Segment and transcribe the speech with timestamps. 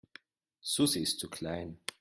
[0.63, 1.77] Susi ist zu klein.